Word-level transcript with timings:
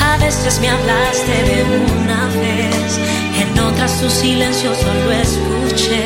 A 0.00 0.16
veces 0.18 0.60
me 0.60 0.68
hablaste 0.68 1.32
de 1.42 1.64
una 1.64 2.26
vez, 2.28 3.00
en 3.36 3.58
otras 3.58 4.00
tu 4.00 4.08
silencio 4.08 4.70
solo 4.76 5.10
escuché. 5.10 6.04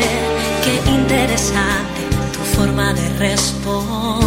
Qué 0.65 0.91
interesante 0.91 2.01
tu 2.33 2.41
forma 2.57 2.95
de 2.95 3.07
responder. 3.19 4.24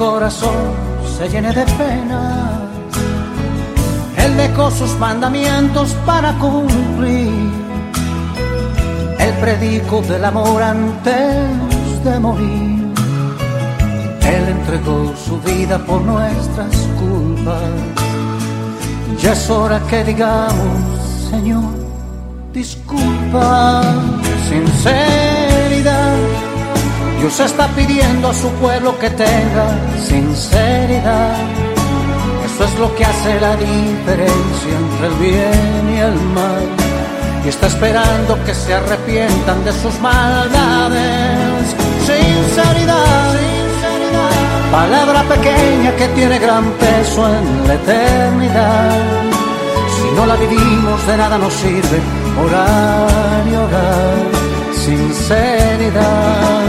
Corazón 0.00 0.56
se 1.18 1.28
llene 1.28 1.52
de 1.52 1.64
pena. 1.80 2.58
Él 4.16 4.34
dejó 4.34 4.70
sus 4.70 4.92
mandamientos 4.98 5.94
para 6.06 6.32
cumplir 6.38 7.50
el 9.18 9.32
predico 9.42 10.00
del 10.00 10.24
amor 10.24 10.62
antes 10.62 12.02
de 12.02 12.18
morir. 12.18 12.94
Él 14.34 14.44
entregó 14.56 15.12
su 15.26 15.38
vida 15.42 15.76
por 15.78 16.00
nuestras 16.00 16.74
culpas. 16.98 17.70
Ya 19.22 19.32
es 19.32 19.50
hora 19.50 19.78
que 19.90 20.02
digamos, 20.02 20.80
Señor, 21.30 21.74
disculpa, 22.54 23.82
sinceridad. 24.48 26.29
Dios 27.20 27.38
está 27.38 27.68
pidiendo 27.68 28.30
a 28.30 28.34
su 28.34 28.48
pueblo 28.52 28.98
que 28.98 29.10
tenga 29.10 29.66
sinceridad. 30.02 31.36
Eso 32.46 32.64
es 32.64 32.78
lo 32.78 32.94
que 32.96 33.04
hace 33.04 33.38
la 33.40 33.56
diferencia 33.56 34.72
entre 34.82 35.06
el 35.06 35.14
bien 35.14 35.94
y 35.94 35.98
el 35.98 36.14
mal. 36.34 36.66
Y 37.44 37.48
está 37.48 37.66
esperando 37.66 38.42
que 38.44 38.54
se 38.54 38.72
arrepientan 38.72 39.64
de 39.66 39.72
sus 39.72 40.00
maldades. 40.00 41.76
Sinceridad, 42.06 43.34
palabra 44.72 45.22
pequeña 45.24 45.94
que 45.96 46.08
tiene 46.08 46.38
gran 46.38 46.70
peso 46.72 47.28
en 47.28 47.68
la 47.68 47.74
eternidad. 47.74 48.98
Si 49.94 50.16
no 50.16 50.24
la 50.24 50.36
vivimos, 50.36 51.06
de 51.06 51.16
nada 51.18 51.36
nos 51.36 51.52
sirve 51.52 52.00
orar 52.46 53.42
y 53.50 53.54
orar. 53.56 54.40
Sinceridad, 54.72 56.60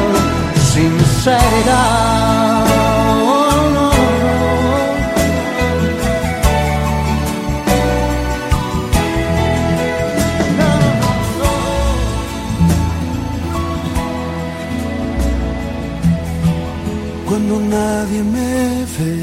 cuando 17.32 17.59
nadie 17.61 18.23
me 18.23 18.85
ve 18.97 19.16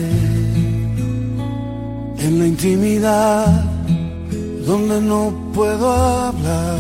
en 2.21 2.39
la 2.39 2.47
intimidad 2.47 3.65
donde 4.67 5.01
no 5.01 5.33
puedo 5.53 5.93
hablar 5.93 6.79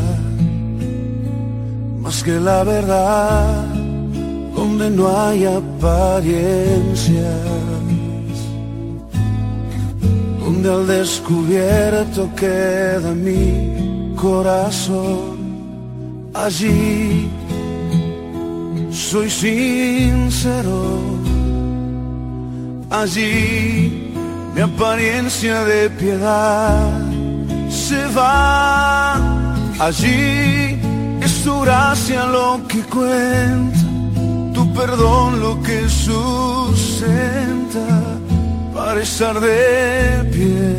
más 2.00 2.22
que 2.22 2.40
la 2.40 2.64
verdad 2.64 3.67
donde 4.78 4.96
no 4.96 5.08
hay 5.08 5.44
apariencias 5.44 7.24
donde 10.40 10.72
al 10.72 10.86
descubierto 10.86 12.30
queda 12.36 13.12
mi 13.12 14.14
corazón 14.16 15.38
allí 16.34 17.28
soy 18.98 19.30
sincero. 19.30 21.00
Allí 22.90 24.12
mi 24.54 24.60
apariencia 24.60 25.64
de 25.64 25.88
piedad 25.90 27.00
se 27.70 28.06
va. 28.08 29.14
Allí 29.78 30.78
es 31.22 31.44
tu 31.44 31.60
gracia 31.60 32.26
lo 32.26 32.60
que 32.66 32.80
cuenta, 32.80 33.78
perdón 34.78 35.40
lo 35.40 35.60
que 35.60 35.88
sustenta 35.88 36.20
para 38.72 39.02
estar 39.02 39.40
de 39.40 40.24
pie. 40.34 40.72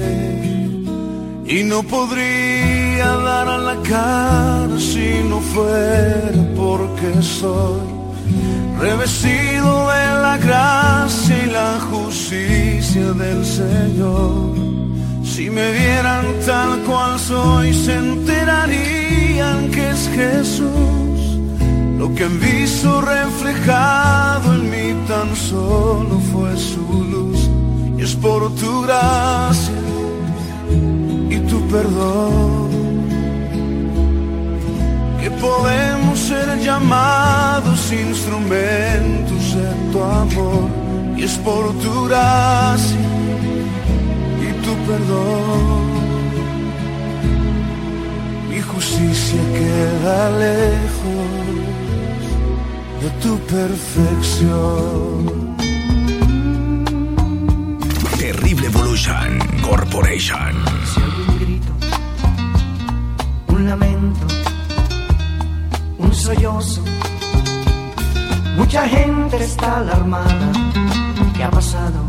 Y 1.45 1.63
no 1.65 1.83
podría 1.83 3.07
dar 3.29 3.47
a 3.49 3.57
la 3.57 3.75
cara 3.81 4.79
si 4.79 5.21
no 5.29 5.39
fuera 5.41 6.41
porque 6.55 7.21
soy 7.21 7.81
revestido 8.79 9.71
de 9.93 10.05
la 10.25 10.37
gracia 10.37 11.35
y 11.45 11.49
la 11.49 11.71
justicia 11.91 13.07
del 13.23 13.45
Señor. 13.45 14.55
Si 15.25 15.49
me 15.49 15.71
vieran 15.71 16.25
tal 16.45 16.79
cual 16.87 17.19
soy, 17.19 17.73
se 17.73 17.95
enterarían 17.95 19.69
que 19.71 19.89
es 19.89 20.09
Jesús. 20.15 21.08
Lo 21.99 22.15
que 22.15 22.23
han 22.23 22.39
visto 22.39 23.01
reflejado 23.01 24.53
en 24.53 24.69
mí 24.71 25.05
tan 25.05 25.35
solo 25.35 26.17
fue 26.31 26.55
su 26.55 26.85
luz. 27.11 27.49
Y 27.97 28.03
es 28.03 28.15
por 28.15 28.49
tu 28.55 28.83
gracia 28.83 29.81
y 31.29 31.37
tu 31.39 31.59
perdón 31.67 32.69
que 35.21 35.29
podemos 35.29 36.17
ser 36.17 36.59
llamados 36.59 37.91
instrumentos 37.91 39.55
de 39.55 39.91
tu 39.91 40.01
amor. 40.01 40.69
Y 41.17 41.23
es 41.23 41.37
por 41.39 41.65
tu 41.83 42.05
gracia 42.05 43.05
y 44.47 44.49
tu 44.63 44.73
perdón. 44.87 45.89
Mi 48.49 48.61
justicia 48.61 49.41
queda 49.53 50.29
lejos 50.39 51.58
de 53.01 53.09
tu 53.21 53.39
perfección. 53.39 54.49
Terrible 58.17 58.67
Evolution 58.67 59.39
Corporation. 59.61 60.53
Se 60.93 60.99
oye 61.01 61.23
un 61.29 61.39
grito, 61.39 61.71
un 63.47 63.65
lamento, 63.67 64.27
un 65.99 66.13
sollozo. 66.13 66.83
Mucha 68.57 68.87
gente 68.87 69.43
está 69.43 69.77
alarmada. 69.77 70.51
¿Qué 71.35 71.43
ha 71.43 71.51
pasado? 71.51 72.03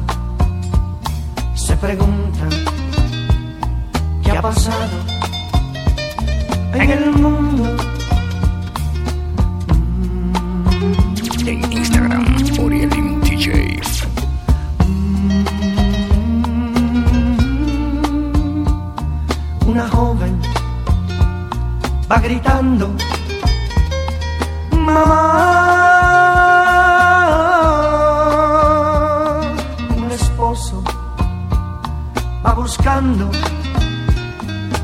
Se 1.55 1.77
preguntan, 1.77 2.51
¿qué 4.25 4.31
ha 4.33 4.43
pasado 4.43 4.97
en 6.75 6.91
el 6.91 7.13
mundo? 7.13 7.80
Va 22.11 22.19
gritando, 22.19 22.93
mamá. 24.73 25.27
Un 29.97 30.11
esposo 30.11 30.83
va 32.45 32.53
buscando 32.55 33.31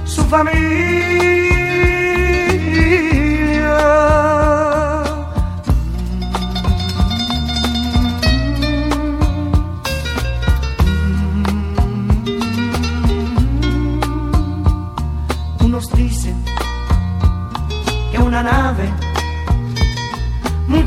su 0.04 0.22
familia. 0.24 0.85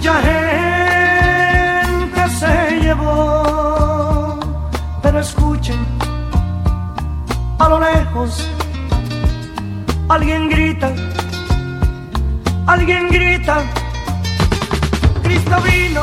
Mucha 0.09 0.21
gente 0.23 2.29
se 2.39 2.79
llevó, 2.81 4.39
pero 5.03 5.19
escuchen 5.19 5.77
a 7.59 7.69
lo 7.69 7.79
lejos 7.79 8.49
alguien 10.07 10.49
grita, 10.49 10.91
alguien 12.65 13.09
grita, 13.09 13.61
Cristo 15.21 15.61
vino, 15.61 16.01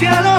cielo. 0.00 0.29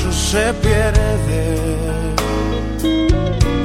mucho 0.00 0.12
se 0.12 0.52
pierde, 0.54 1.56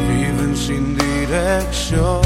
viven 0.10 0.56
sin 0.56 0.98
dirección, 0.98 2.22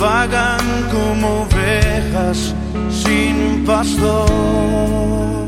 vagan 0.00 0.66
como 0.90 1.42
ovejas 1.42 2.54
sin 2.90 3.64
pastor. 3.66 5.43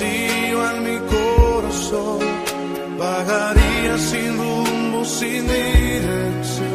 vacío 0.00 0.70
en 0.70 0.78
mi 0.84 0.98
corazón, 1.14 2.18
vagaría 2.98 3.98
sin 3.98 4.38
rumbo, 4.38 5.04
sin 5.04 5.46
dirección. 5.46 6.70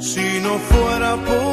Si 0.00 0.40
no 0.42 0.58
fuera 0.58 1.16
por 1.16 1.49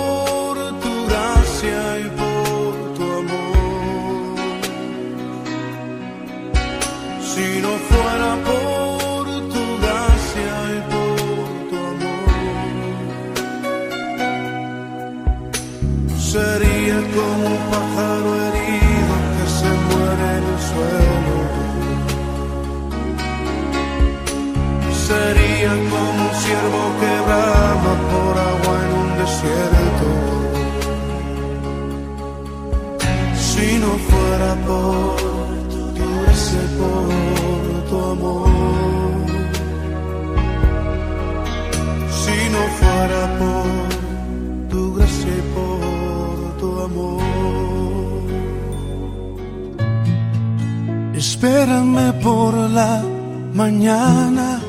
mañana. 53.58 54.62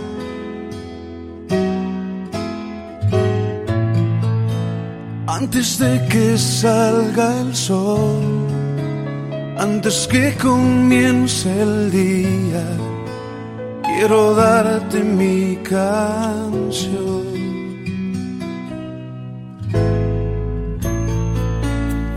Antes 5.27 5.79
de 5.79 5.93
que 6.11 6.39
salga 6.39 7.29
el 7.43 7.55
sol, 7.55 8.25
antes 9.59 10.09
que 10.13 10.35
comience 10.49 11.49
el 11.67 11.91
día, 11.91 12.67
quiero 13.85 14.35
darte 14.35 14.99
mi 15.05 15.57
canción. 15.75 17.29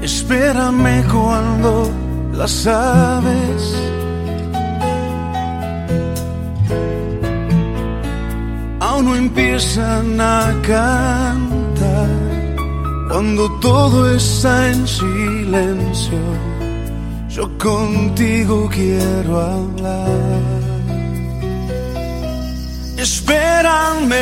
Espérame 0.01 1.03
cuando 1.13 1.91
las 2.33 2.65
aves 2.65 3.80
cómo 9.11 9.15
empiezan 9.15 10.21
a 10.21 10.53
cantar 10.61 12.07
cuando 13.09 13.59
todo 13.59 14.15
está 14.15 14.71
en 14.71 14.87
silencio. 14.87 16.19
Yo 17.29 17.49
contigo 17.57 18.69
quiero 18.71 19.41
hablar. 19.41 20.39
Espérame, 22.97 24.15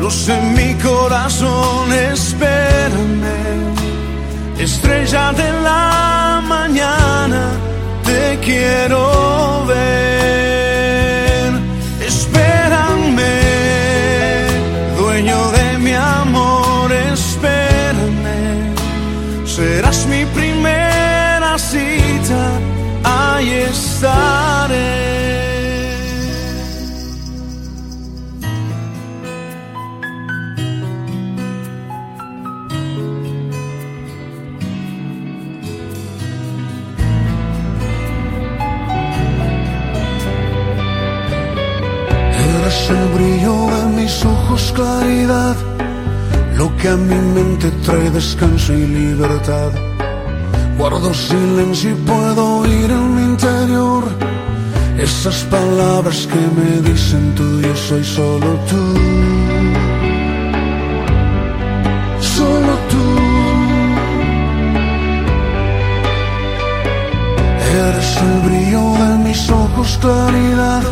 luz 0.00 0.28
en 0.28 0.54
mi 0.54 0.74
corazón, 0.74 1.92
espérame. 2.12 3.36
Estrella 4.58 5.32
de 5.32 5.52
la 5.62 6.42
mañana, 6.46 7.50
te 8.04 8.38
quiero 8.44 9.64
ver. 9.66 10.15
Claridad, 44.76 45.56
lo 46.56 46.66
que 46.76 46.88
a 46.88 46.96
mi 46.96 47.18
mente 47.36 47.70
trae 47.84 48.10
descanso 48.10 48.72
y 48.74 48.86
libertad. 48.86 49.72
Guardo 50.78 51.12
silencio 51.14 51.90
y 51.90 51.94
puedo 52.10 52.42
oír 52.60 52.90
en 52.90 53.14
mi 53.16 53.22
interior 53.22 54.04
esas 54.98 55.44
palabras 55.44 56.26
que 56.26 56.42
me 56.56 56.70
dicen 56.88 57.34
tú, 57.34 57.60
yo 57.60 57.74
soy 57.74 58.04
solo 58.04 58.50
tú. 58.70 58.84
Solo 62.36 62.72
tú. 62.92 63.06
Eres 67.78 68.10
el 68.28 68.36
brillo 68.48 68.84
de 69.02 69.10
mis 69.26 69.50
ojos, 69.50 69.98
claridad, 70.00 70.82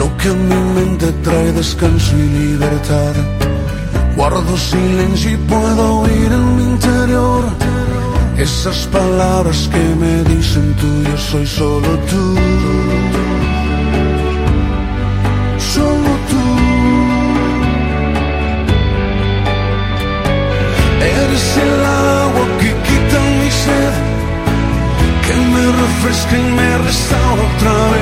lo 0.00 0.16
que 0.16 0.28
a 0.28 0.32
mi 0.32 0.60
mente 0.76 1.06
trae 1.24 1.52
descanso 1.52 2.12
y 2.16 2.26
libertad. 2.42 3.14
Guardo 4.16 4.56
silencio 4.56 5.30
y 5.32 5.36
puedo 5.52 5.82
oír 6.04 6.30
en 6.38 6.46
mi 6.56 6.64
interior 6.74 7.42
esas 8.38 8.78
palabras 8.98 9.68
que 9.72 9.84
me 10.02 10.14
dicen 10.32 10.74
tú, 10.80 10.90
yo 11.08 11.16
soy 11.30 11.46
solo 11.46 11.90
tú. 12.10 12.24
Solo 15.74 16.12
tú. 16.30 16.44
Eres 21.20 21.46
el 21.66 21.84
agua 22.14 22.44
que 22.60 22.70
quita 22.86 23.18
mi 23.38 23.50
sed, 23.64 23.94
que 25.26 25.36
me 25.52 25.64
refresca 25.82 26.34
y 26.38 26.46
me 26.58 26.70
restaura 26.86 27.42
otra 27.54 27.74
vez. 27.92 27.99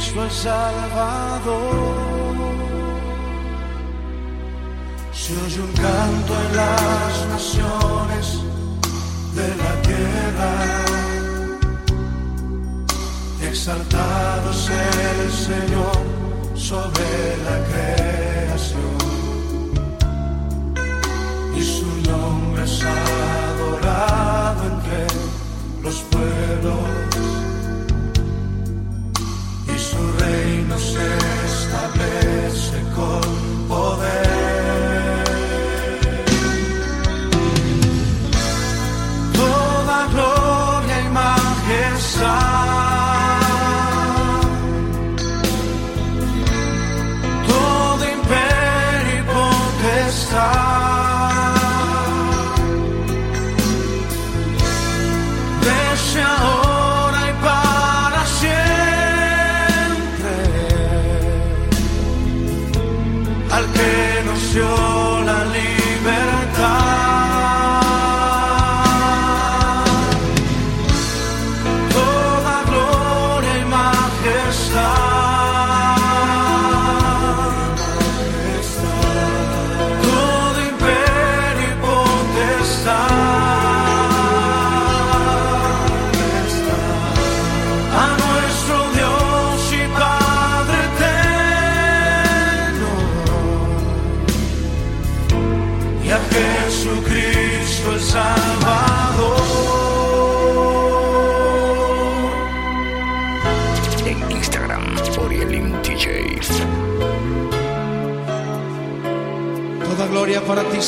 El 0.00 0.30
Salvador. 0.30 1.56
Se 5.12 5.32
oye 5.44 5.60
un 5.60 5.72
canto 5.72 6.32
en 6.40 6.56
las 6.56 7.26
naciones 7.28 8.40
de 9.34 9.48
la 9.62 9.72
tierra, 9.82 10.52
exaltado 13.42 14.52
sea 14.54 15.12
el 15.22 15.30
Señor 15.30 15.98
sobre 16.54 17.36
la 17.46 17.56
creación, 17.70 18.98
y 21.54 21.62
su 21.62 21.90
nombre 22.10 22.64
es 22.64 22.82
adorado 22.82 24.60
entre 24.64 25.06
los 25.82 25.96
pueblos, 26.10 27.09
se 30.78 31.16
establece 31.46 32.82
con 32.94 33.68
poder. 33.68 34.29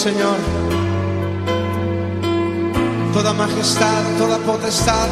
Señor. 0.02 0.38
Toda 3.12 3.32
majestad, 3.34 4.02
toda 4.18 4.38
potestad. 4.38 5.08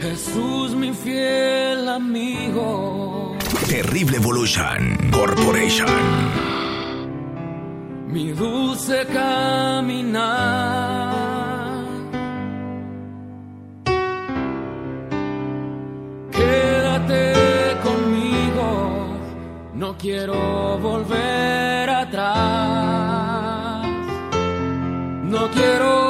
Jesús, 0.00 0.74
mi 0.74 0.94
fiel 0.94 1.86
amigo. 1.86 3.36
Terrible 3.68 4.16
Evolution 4.16 5.10
Corporation. 5.10 5.86
Mi 8.08 8.32
dulce 8.32 9.06
caminar. 9.12 10.46
quiero 19.98 20.78
volver 20.78 21.90
atrás. 21.90 23.86
No 25.24 25.50
quiero 25.50 26.05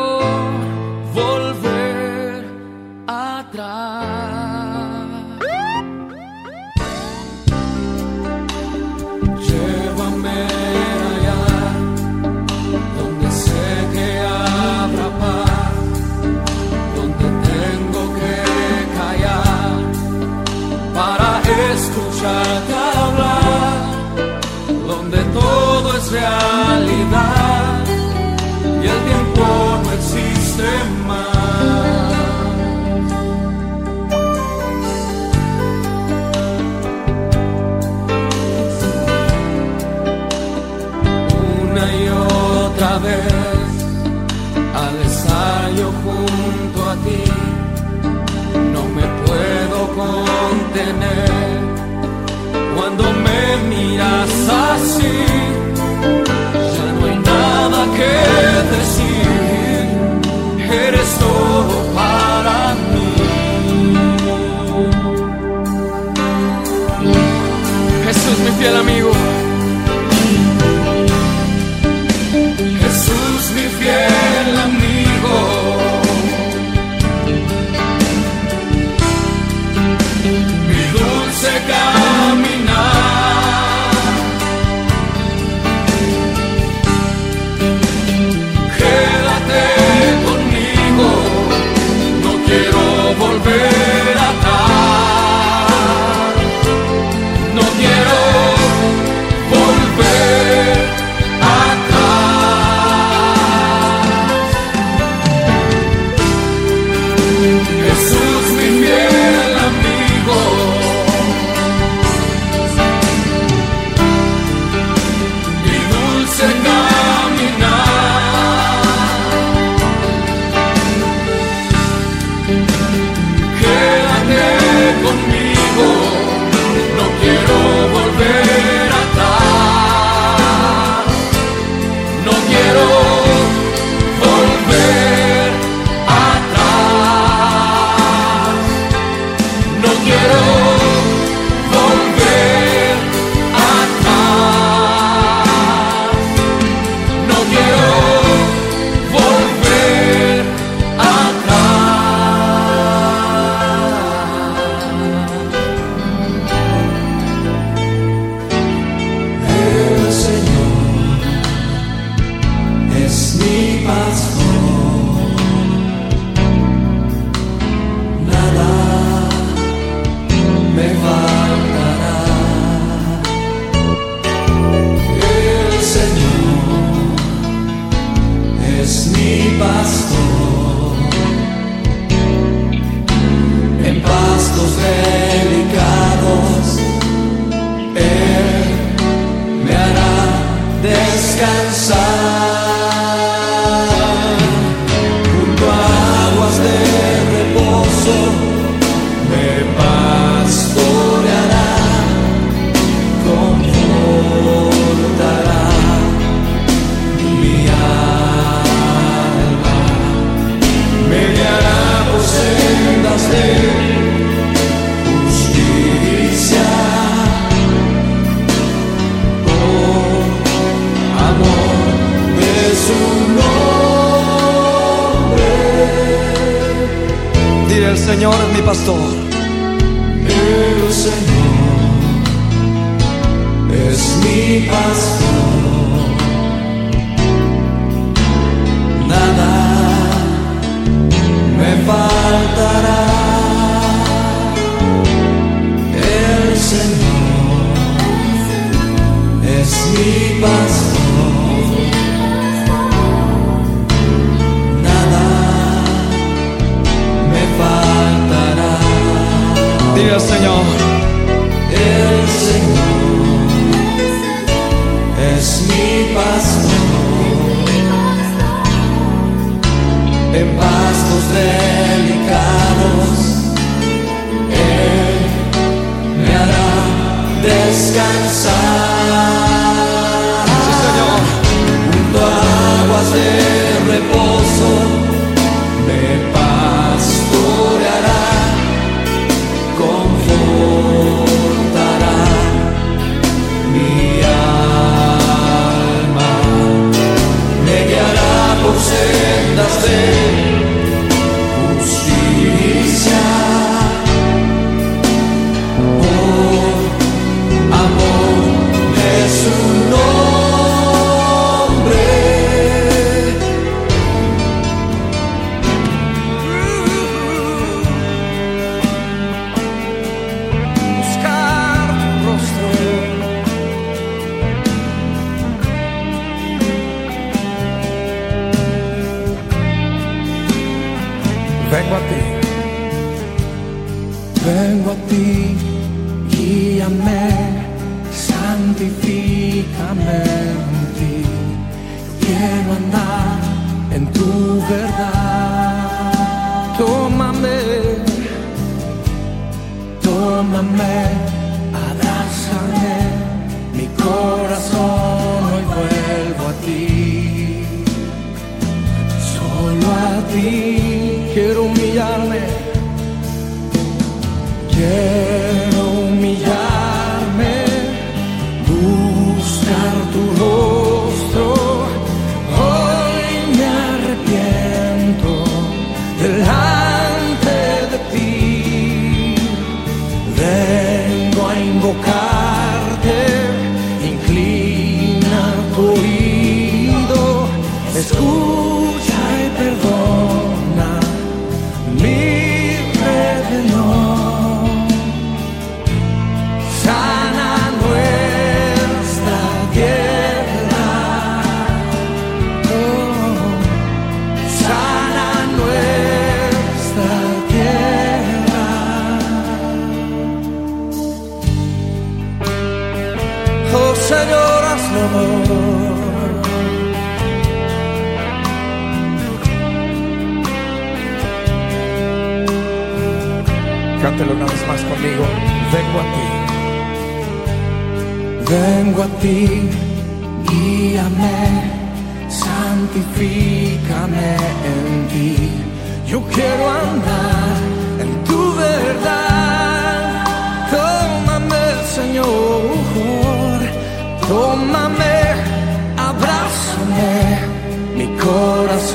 fiel 68.67 68.77
amigo. 68.79 69.16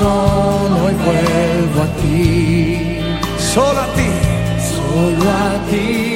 corazón 0.02 0.72
hoy 0.84 0.94
vuelvo 0.94 1.82
a 1.82 1.86
ti, 2.00 2.98
solo 3.38 3.80
a 3.80 3.86
ti, 3.94 4.10
solo 4.70 5.30
a 5.30 5.70
ti. 5.70 6.11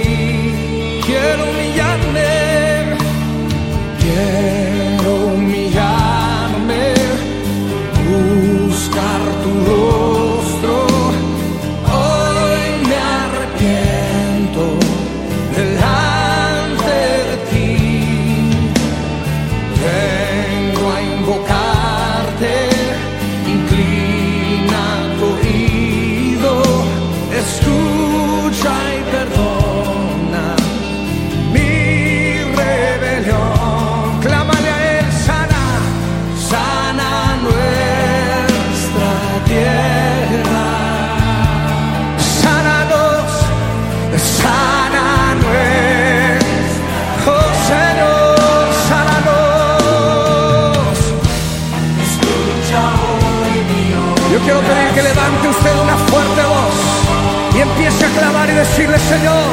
decirle, 58.56 58.98
Señor, 58.98 59.52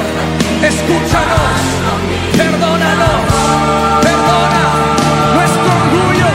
escúchanos, 0.63 1.59
perdónanos, 2.37 3.21
perdona 4.01 4.63
nuestro 5.35 5.69
orgullo, 5.81 6.29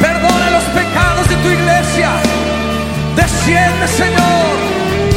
perdona 0.00 0.50
los 0.50 0.64
pecados 0.78 1.26
de 1.30 1.36
tu 1.36 1.48
iglesia. 1.48 2.10
Desciende, 3.16 3.88
Señor, 3.88 4.52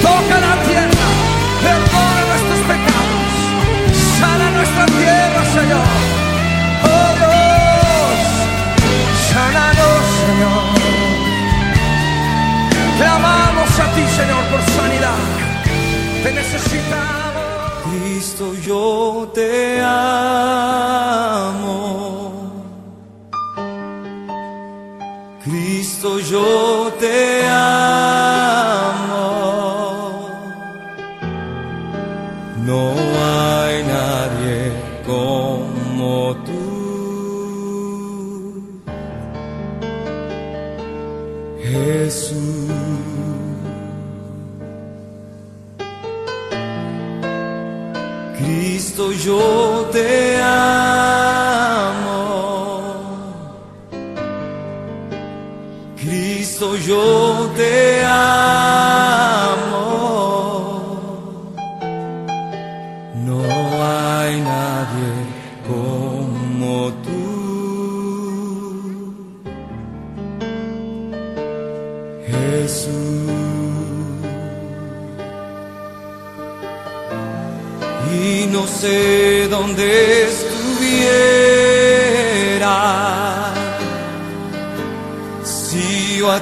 toca 0.02 0.36
la 0.48 0.56
tierra, 0.68 1.08
perdona 1.68 2.22
nuestros 2.32 2.62
pecados, 2.72 3.28
sana 4.20 4.48
nuestra 4.52 4.86
tierra, 4.86 5.42
Señor. 5.58 5.88
Oh 6.96 7.10
Dios, 7.20 8.18
sánanos, 9.30 10.04
Señor. 10.26 10.67
te 19.38 19.80
amo. 19.84 21.22
Cristo, 25.44 26.18
yo 26.18 26.92
te 27.00 27.46
amo. 27.48 28.07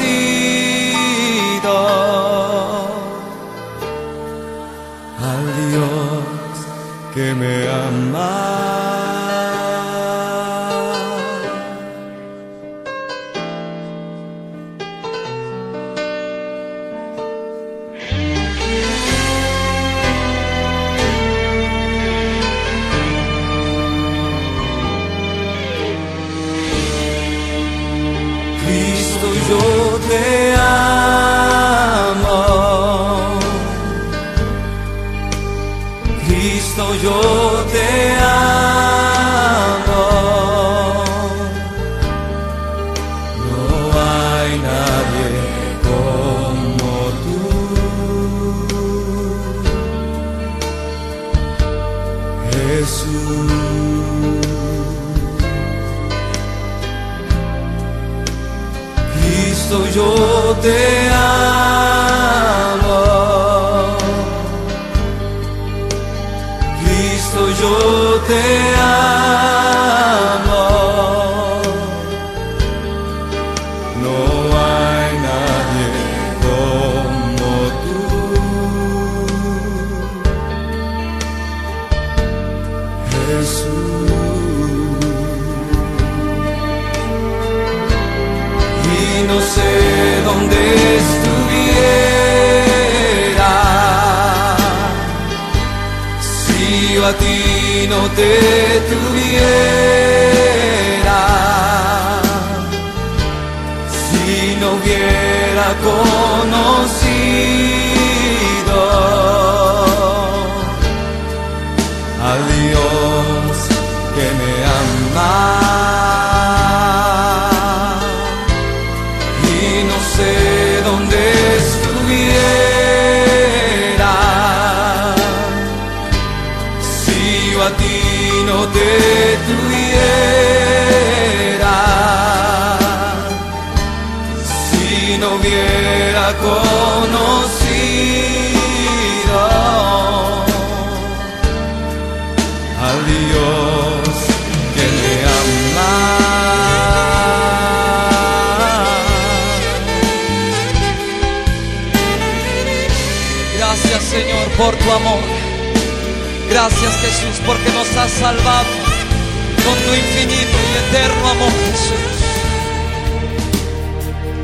tu 159.83 159.91
infinito 160.03 160.57
y 160.69 160.73
eterno 160.83 161.23
amor, 161.35 161.53
Jesús. 161.65 162.15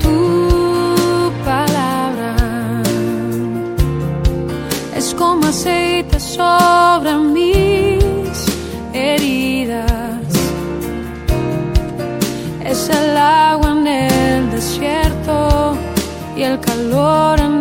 Tu 0.03 1.31
palabra 1.45 2.33
es 4.95 5.13
como 5.13 5.47
aceite 5.47 6.19
sobre 6.19 7.15
mis 7.15 8.37
heridas, 8.93 10.27
es 12.65 12.89
el 12.89 13.17
agua 13.17 13.71
en 13.71 13.87
el 13.87 14.51
desierto 14.51 15.77
y 16.35 16.43
el 16.43 16.59
calor 16.59 17.39
en 17.39 17.56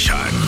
Nation. 0.00 0.39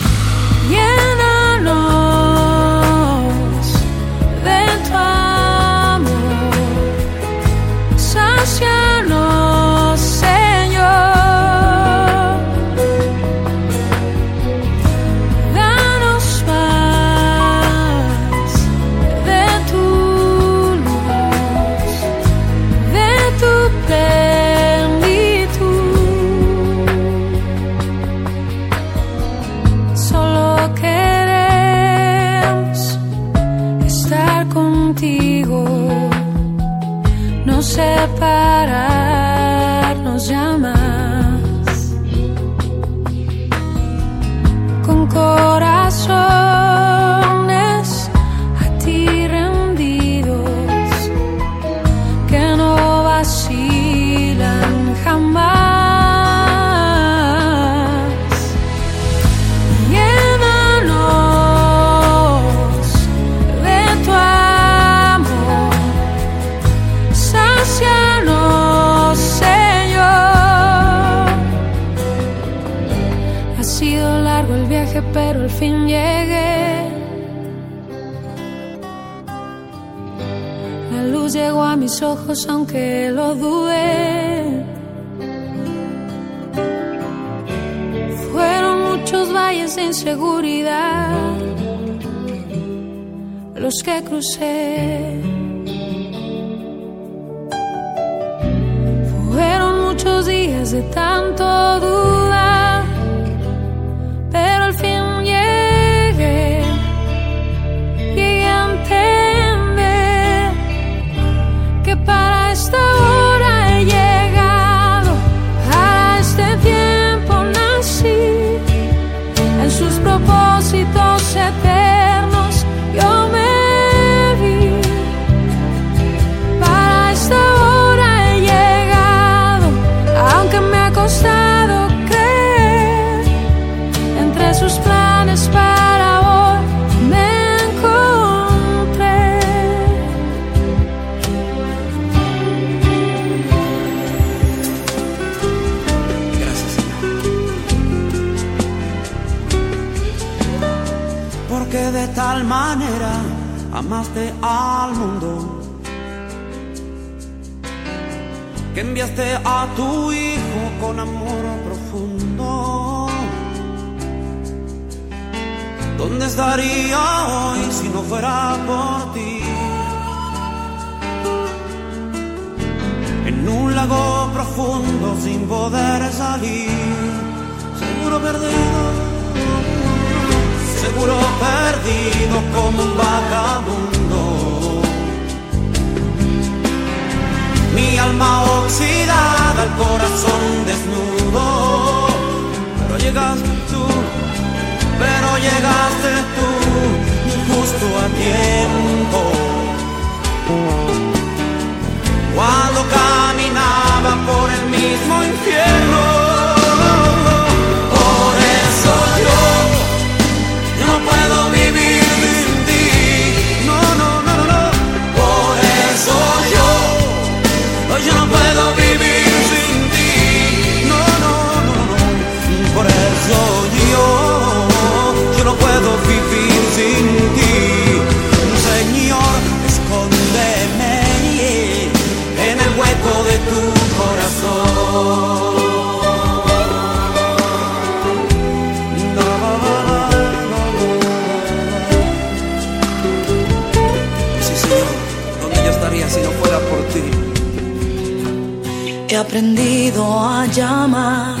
aprendido 249.33 250.03
a 250.19 250.45
llamar 250.45 251.35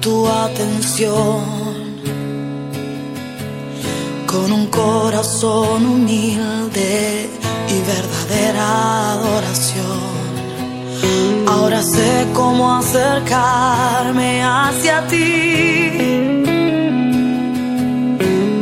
tu 0.00 0.26
atención 0.26 1.38
con 4.26 4.50
un 4.50 4.66
corazón 4.66 5.86
humilde 5.86 7.30
y 7.68 7.74
verdadera 7.92 9.12
adoración. 9.12 10.10
Ahora 11.46 11.80
sé 11.82 12.26
cómo 12.34 12.74
acercarme 12.74 14.42
hacia 14.42 15.06
ti, 15.06 16.32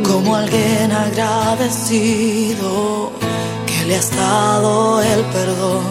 como 0.07 0.35
alguien 0.35 0.91
agradecido 0.91 2.69
que 3.65 3.85
le 3.87 3.95
has 3.95 4.15
dado 4.15 5.01
el 5.01 5.21
perdón. 5.33 5.85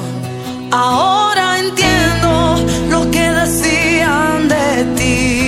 Ahora 0.70 1.58
entiendo 1.58 2.07
lo 2.90 3.10
que 3.10 3.30
decían 3.40 4.48
de 4.48 4.84
ti. 4.96 5.47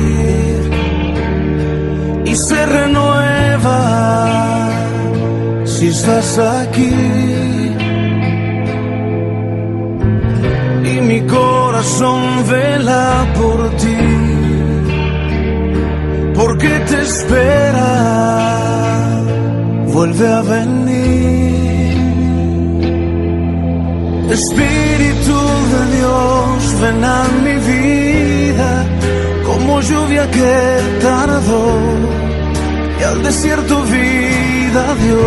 y 2.31 2.35
se 2.35 2.65
renueva 2.65 3.79
si 5.65 5.87
estás 5.87 6.37
aquí. 6.37 6.95
Y 10.91 11.01
mi 11.09 11.21
corazón 11.27 12.21
vela 12.49 13.27
por 13.39 13.69
ti, 13.81 14.03
porque 16.39 16.71
te 16.89 17.01
espera, 17.09 17.91
vuelve 19.93 20.27
a 20.39 20.41
venir. 20.41 21.01
Espíritu 24.39 25.37
de 25.73 25.81
Dios, 25.97 26.81
ven 26.81 27.03
a 27.03 27.19
mi 27.43 27.55
vida 27.67 28.30
como 29.61 29.79
lluvia 29.81 30.29
que 30.31 30.79
tardó 31.01 31.77
y 32.99 33.03
al 33.03 33.23
desierto 33.23 33.83
vida 33.83 34.83
dio. 35.03 35.25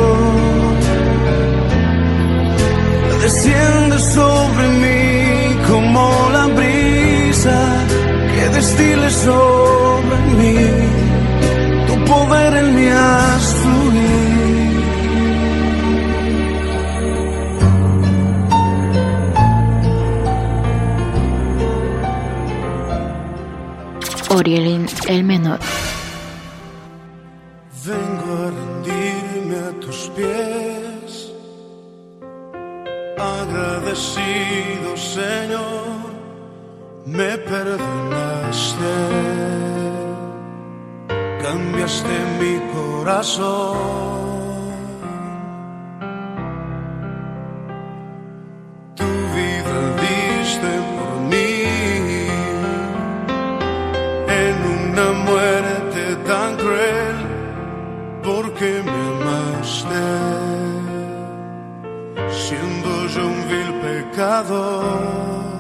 Desciende 3.23 3.99
sobre 3.99 4.69
mí 4.83 5.57
como 5.69 6.31
la 6.33 6.47
brisa 6.59 7.59
que 8.35 8.49
destile 8.57 9.11
sobre 9.11 10.19
mí. 10.39 10.59
Tu 11.87 11.95
poder 12.05 12.57
en 12.57 12.75
mí 12.77 12.89
has 12.89 13.55
fluir. 13.63 13.84
Orielin 24.35 24.87
el 25.09 25.23
menor. 25.23 25.61
Una 54.95 55.13
muerte 55.13 56.17
tan 56.25 56.57
cruel 56.57 57.17
porque 58.23 58.81
me 58.85 59.01
amaste, 59.13 60.05
siendo 62.31 63.07
yo 63.09 63.27
un 63.27 63.49
vil 63.49 63.71
pecador. 63.83 65.54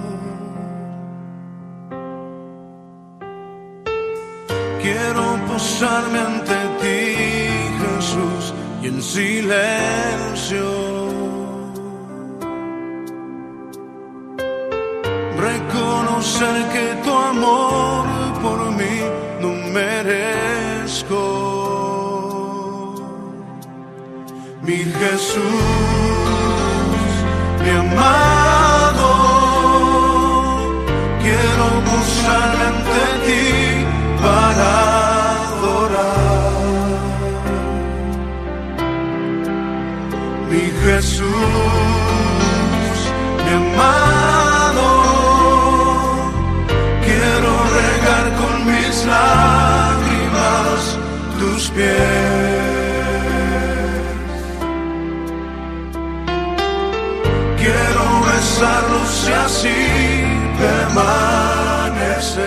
Jesús, 25.10 25.42
mi 27.62 27.70
amado, 27.70 29.10
quiero 31.22 31.66
posarme 31.90 32.64
ante 32.72 33.02
ti 33.26 33.46
para 34.22 34.68
adorar. 35.44 36.54
Mi 40.50 40.64
Jesús, 40.84 41.28
mi 43.44 43.52
amado, 43.62 44.88
quiero 47.04 47.52
regar 47.78 48.26
con 48.40 48.54
mis 48.70 48.94
lágrimas 49.04 50.80
tus 51.38 51.62
pies. 51.76 52.23
Así 59.44 59.80
permanecer. 60.58 62.44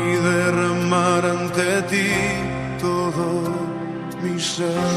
Y 0.00 0.04
derramar 0.28 1.22
ante 1.36 1.70
ti 1.90 2.10
todo 2.80 3.24
mi 4.22 4.34
ser. 4.40 4.93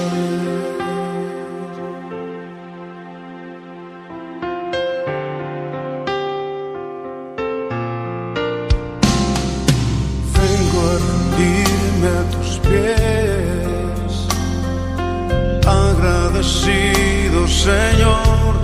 Señor, 17.68 18.56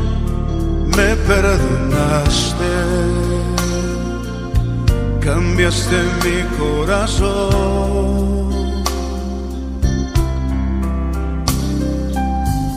me 0.95 1.09
perdonaste, 1.27 2.73
cambiaste 5.19 5.97
mi 6.23 6.39
corazón. 6.57 7.33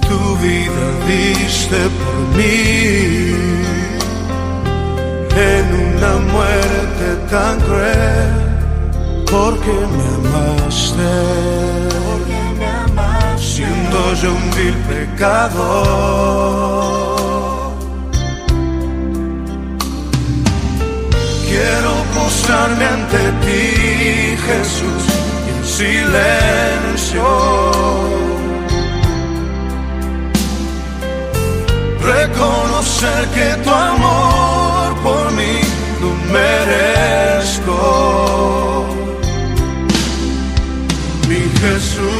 Tu 0.09 0.21
vida 0.43 0.87
diste 1.07 1.81
por 2.01 2.19
mí. 2.37 2.59
En 5.53 5.67
una 5.87 6.13
muerte 6.33 7.07
tan 7.31 7.55
cruel 7.61 8.31
porque 9.31 9.75
me 9.93 10.07
amaste, 10.19 11.15
siendo 13.87 14.15
yo 14.15 14.33
un 14.33 14.51
vil 14.57 14.77
pecador. 14.89 15.77
Quiero 21.49 21.93
posarme 22.15 22.85
ante 22.85 23.19
ti, 23.45 24.37
Jesús, 24.47 25.05
en 25.51 25.61
silencio. 25.65 27.27
Reconocer 32.03 33.23
que 33.35 33.49
tu 33.65 33.71
amor 33.71 34.87
por 35.03 35.25
mí 35.33 35.57
no 36.01 36.11
merezco 36.33 37.77
mi 41.29 41.43
Jesús, 41.61 42.16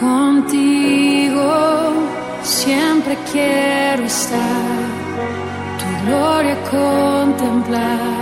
Contigo 0.00 1.92
siempre 2.42 3.18
quiero 3.30 4.04
estar, 4.04 4.38
tu 5.78 6.06
gloria 6.06 6.56
contemplar. 6.70 8.19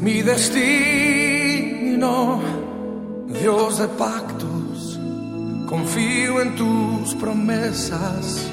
mi 0.00 0.22
destino. 0.22 0.60
Dios 3.28 3.78
de 3.78 3.88
pactos, 3.88 5.00
confío 5.66 6.42
en 6.42 6.56
tus 6.56 7.14
promesas, 7.14 8.50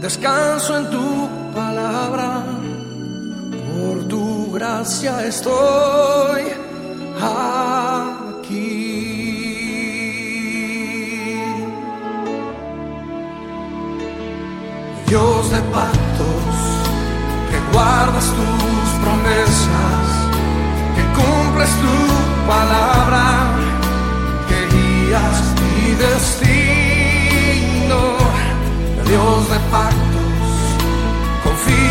descanso 0.00 0.76
en 0.76 0.90
tu 0.90 1.28
palabra. 1.54 2.44
Por 3.72 4.08
tu 4.08 4.52
gracia 4.52 5.24
estoy 5.26 6.42
aquí. 7.22 8.60
Dios 15.06 15.50
de 15.50 15.60
pactos, 15.76 16.54
que 17.50 17.58
guardas 17.72 18.26
tus 18.26 18.88
promesas 19.02 20.09
es 21.62 21.70
tu 21.84 21.96
palabra 22.46 23.24
que 24.48 24.58
guías 24.74 25.38
mi 25.60 25.94
destino. 26.06 28.00
Dios 29.06 29.40
de 29.50 29.58
pactos, 29.70 30.48
confía. 31.44 31.89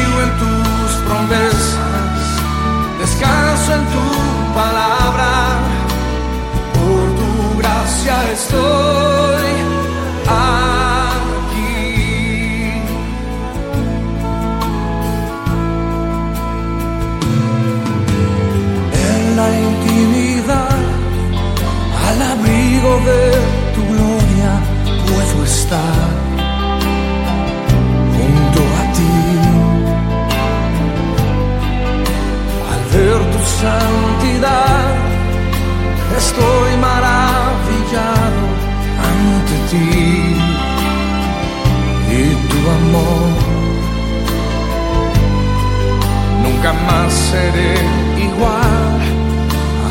nunca 46.59 46.73
más 46.73 47.13
seré 47.13 47.73
igual 48.17 48.99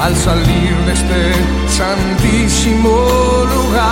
al 0.02 0.14
salir 0.14 0.76
de 0.86 0.92
este 0.92 1.34
santísimo 1.66 2.90
lugar. 3.54 3.88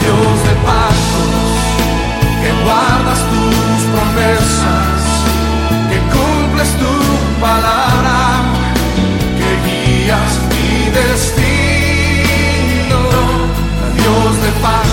Dios 0.00 0.36
de 0.46 0.54
pactos, 0.68 1.56
que 2.42 2.50
guardas 2.64 3.20
tus 3.32 3.80
promesas, 3.92 5.00
que 5.90 5.98
cumples 6.14 6.70
tu 6.82 6.94
palabra, 7.40 8.16
que 9.38 9.50
guías 9.66 10.32
mi 10.50 10.68
destino. 10.90 13.00
Dios 13.96 14.32
de 14.42 14.50
pactos. 14.62 14.83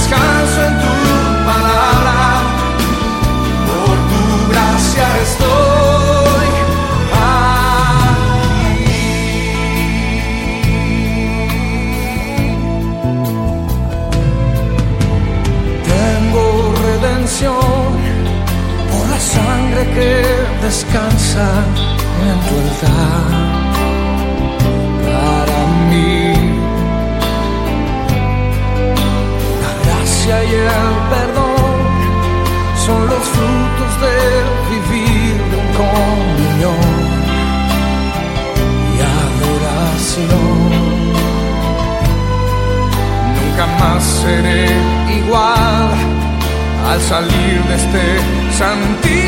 descanso 0.00 0.58
en 0.68 0.74
tu 0.84 0.94
palabra, 1.44 2.18
por 3.68 3.96
tu 4.10 4.22
gracia 4.50 5.06
estoy 5.26 6.48
aquí. 7.28 7.50
Tengo 15.92 16.44
redención 16.88 17.88
por 18.90 19.04
la 19.12 19.20
sangre 19.36 19.82
que 19.94 20.08
descansa 20.66 21.46
en 22.28 22.36
tu 22.46 22.54
altar. 22.64 23.59
el 30.60 30.92
perdón 31.12 31.50
son 32.84 33.00
los 33.06 33.24
frutos 33.34 33.92
de 34.04 34.16
vivir 34.72 35.36
en 35.58 35.66
comunión 35.80 36.90
y 38.94 38.98
adoración. 39.22 40.50
Nunca 43.36 43.66
más 43.78 44.02
seré 44.02 44.66
igual 45.18 45.90
al 46.90 47.00
salir 47.00 47.62
de 47.68 47.74
este 47.74 48.04
santísimo. 48.58 49.19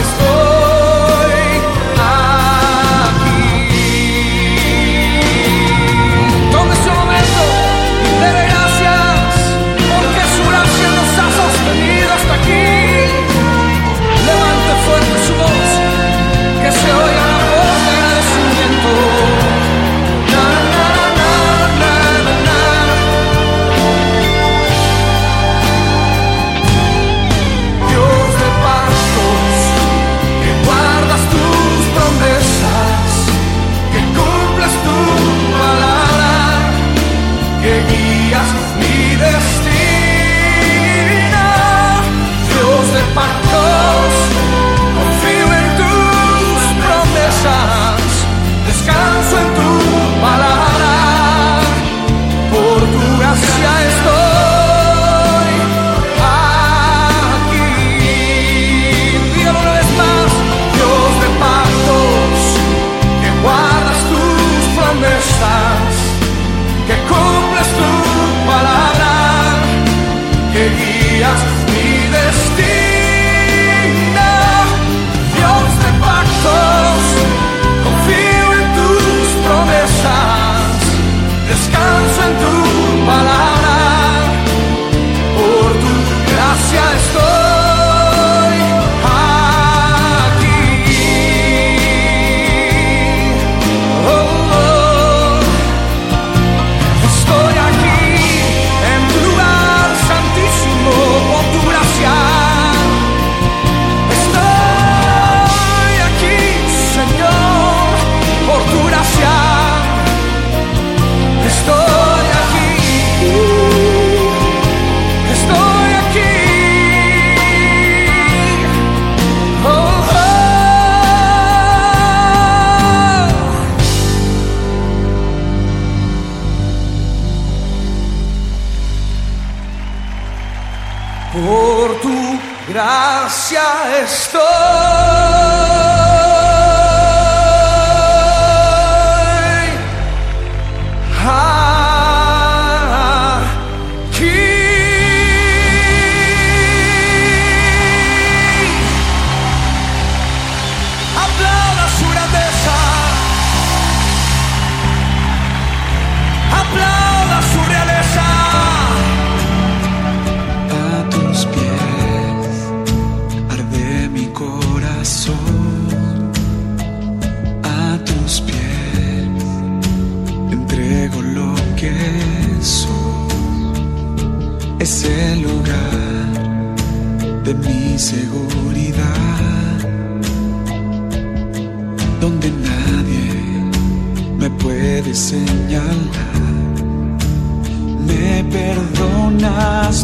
is 0.00 0.12
for 0.14 0.22
oh, 0.22 0.41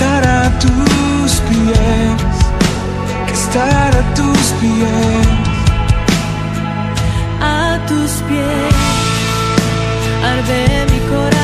estar 0.00 0.26
a 0.26 0.58
tus 0.58 1.32
pies, 1.40 2.22
que 3.26 3.32
estar 3.34 3.94
a 3.94 4.14
tus 4.14 4.46
pies, 4.58 5.26
a 7.42 7.78
tus 7.86 8.10
pies, 8.26 8.74
arde 10.24 10.86
mi 10.90 11.00
corazón. 11.00 11.39